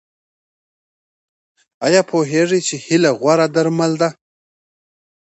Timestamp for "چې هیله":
2.67-3.11